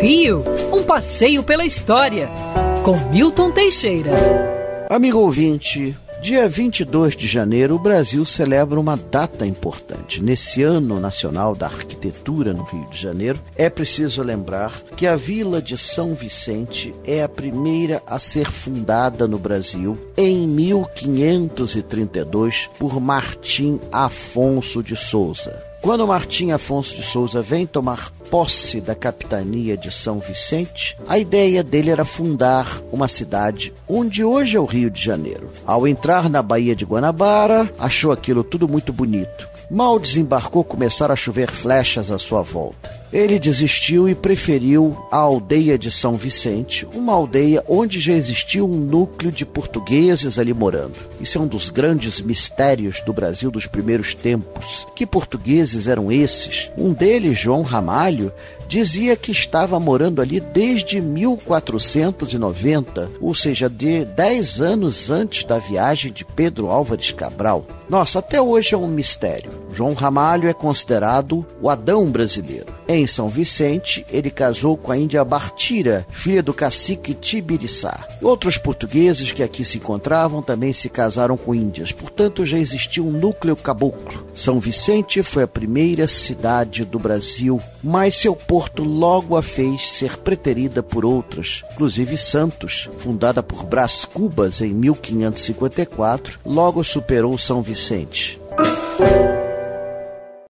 Rio, 0.00 0.42
um 0.72 0.82
passeio 0.82 1.42
pela 1.42 1.64
história, 1.64 2.30
com 2.82 2.96
Milton 3.10 3.50
Teixeira. 3.50 4.10
Amigo 4.88 5.18
ouvinte, 5.18 5.94
Dia 6.22 6.46
22 6.46 7.16
de 7.16 7.26
janeiro, 7.26 7.76
o 7.76 7.78
Brasil 7.78 8.26
celebra 8.26 8.78
uma 8.78 8.94
data 8.94 9.46
importante. 9.46 10.22
Nesse 10.22 10.62
Ano 10.62 11.00
Nacional 11.00 11.56
da 11.56 11.64
Arquitetura 11.64 12.52
no 12.52 12.64
Rio 12.64 12.86
de 12.90 13.00
Janeiro, 13.00 13.40
é 13.56 13.70
preciso 13.70 14.22
lembrar 14.22 14.70
que 14.94 15.06
a 15.06 15.16
Vila 15.16 15.62
de 15.62 15.78
São 15.78 16.14
Vicente 16.14 16.94
é 17.06 17.22
a 17.22 17.28
primeira 17.28 18.02
a 18.06 18.18
ser 18.18 18.50
fundada 18.50 19.26
no 19.26 19.38
Brasil 19.38 19.96
em 20.14 20.46
1532 20.46 22.68
por 22.78 23.00
Martim 23.00 23.80
Afonso 23.90 24.82
de 24.82 24.96
Souza. 24.96 25.69
Quando 25.82 26.06
Martim 26.06 26.50
Afonso 26.50 26.94
de 26.94 27.02
Souza 27.02 27.40
vem 27.40 27.66
tomar 27.66 28.10
posse 28.30 28.82
da 28.82 28.94
capitania 28.94 29.78
de 29.78 29.90
São 29.90 30.18
Vicente, 30.18 30.96
a 31.08 31.18
ideia 31.18 31.64
dele 31.64 31.90
era 31.90 32.04
fundar 32.04 32.82
uma 32.92 33.08
cidade 33.08 33.72
onde 33.88 34.22
hoje 34.22 34.58
é 34.58 34.60
o 34.60 34.66
Rio 34.66 34.90
de 34.90 35.02
Janeiro. 35.02 35.50
Ao 35.64 35.88
entrar 35.88 36.28
na 36.28 36.42
Baía 36.42 36.76
de 36.76 36.84
Guanabara, 36.84 37.72
achou 37.78 38.12
aquilo 38.12 38.44
tudo 38.44 38.68
muito 38.68 38.92
bonito. 38.92 39.48
Mal 39.70 39.98
desembarcou, 39.98 40.62
começaram 40.62 41.14
a 41.14 41.16
chover 41.16 41.50
flechas 41.50 42.10
à 42.10 42.18
sua 42.18 42.42
volta. 42.42 42.79
Ele 43.12 43.40
desistiu 43.40 44.08
e 44.08 44.14
preferiu 44.14 44.96
a 45.10 45.16
aldeia 45.16 45.76
de 45.76 45.90
São 45.90 46.14
Vicente, 46.14 46.86
uma 46.94 47.12
aldeia 47.12 47.64
onde 47.68 47.98
já 47.98 48.12
existia 48.12 48.64
um 48.64 48.76
núcleo 48.76 49.32
de 49.32 49.44
portugueses 49.44 50.38
ali 50.38 50.54
morando. 50.54 50.94
Isso 51.20 51.36
é 51.36 51.40
um 51.40 51.46
dos 51.46 51.70
grandes 51.70 52.20
mistérios 52.20 53.00
do 53.00 53.12
Brasil 53.12 53.50
dos 53.50 53.66
primeiros 53.66 54.14
tempos. 54.14 54.86
Que 54.94 55.04
portugueses 55.04 55.88
eram 55.88 56.12
esses? 56.12 56.70
Um 56.78 56.92
deles, 56.92 57.36
João 57.36 57.62
Ramalho, 57.62 58.32
dizia 58.68 59.16
que 59.16 59.32
estava 59.32 59.80
morando 59.80 60.22
ali 60.22 60.38
desde 60.38 61.00
1490, 61.00 63.10
ou 63.20 63.34
seja, 63.34 63.68
de 63.68 64.04
10 64.04 64.60
anos 64.60 65.10
antes 65.10 65.44
da 65.44 65.58
viagem 65.58 66.12
de 66.12 66.24
Pedro 66.24 66.68
Álvares 66.68 67.10
Cabral. 67.10 67.66
Nossa, 67.90 68.20
até 68.20 68.40
hoje 68.40 68.72
é 68.72 68.78
um 68.78 68.86
mistério. 68.86 69.50
João 69.72 69.94
Ramalho 69.94 70.48
é 70.48 70.52
considerado 70.52 71.44
o 71.60 71.68
Adão 71.68 72.08
brasileiro. 72.08 72.72
Em 72.86 73.04
São 73.04 73.28
Vicente, 73.28 74.06
ele 74.12 74.30
casou 74.30 74.76
com 74.76 74.92
a 74.92 74.96
índia 74.96 75.24
Bartira, 75.24 76.06
filha 76.08 76.40
do 76.40 76.54
cacique 76.54 77.14
Tibiriçá. 77.14 78.06
Outros 78.22 78.56
portugueses 78.56 79.32
que 79.32 79.42
aqui 79.42 79.64
se 79.64 79.78
encontravam 79.78 80.40
também 80.40 80.72
se 80.72 80.88
casaram 80.88 81.36
com 81.36 81.52
índias, 81.52 81.90
portanto 81.90 82.44
já 82.44 82.58
existia 82.58 83.02
um 83.02 83.10
núcleo 83.10 83.56
caboclo. 83.56 84.24
São 84.32 84.60
Vicente 84.60 85.22
foi 85.22 85.42
a 85.42 85.48
primeira 85.48 86.06
cidade 86.06 86.84
do 86.84 86.98
Brasil, 86.98 87.60
mas 87.82 88.14
seu 88.14 88.36
porto 88.36 88.84
logo 88.84 89.36
a 89.36 89.42
fez 89.42 89.90
ser 89.90 90.16
preterida 90.18 90.82
por 90.82 91.04
outras, 91.04 91.64
inclusive 91.72 92.16
Santos, 92.16 92.88
fundada 92.98 93.42
por 93.42 93.64
Brás 93.64 94.04
Cubas 94.04 94.60
em 94.60 94.72
1554, 94.74 96.38
logo 96.44 96.84
superou 96.84 97.36
São 97.36 97.60
Vicente 97.60 97.79
sente. 97.80 98.40